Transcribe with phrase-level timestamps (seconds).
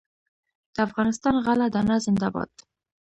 [0.73, 2.51] د افغانستان غله دانه زنده باد.